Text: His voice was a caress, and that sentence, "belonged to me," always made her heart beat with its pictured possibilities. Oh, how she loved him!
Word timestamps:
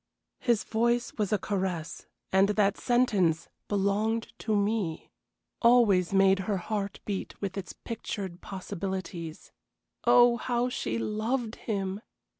His 0.39 0.63
voice 0.63 1.13
was 1.19 1.31
a 1.31 1.37
caress, 1.37 2.07
and 2.31 2.49
that 2.49 2.75
sentence, 2.75 3.49
"belonged 3.67 4.33
to 4.39 4.55
me," 4.55 5.11
always 5.61 6.11
made 6.11 6.39
her 6.49 6.57
heart 6.57 6.99
beat 7.05 7.39
with 7.39 7.55
its 7.55 7.73
pictured 7.73 8.41
possibilities. 8.41 9.51
Oh, 10.05 10.37
how 10.37 10.69
she 10.69 10.97
loved 10.97 11.55
him! 11.57 12.01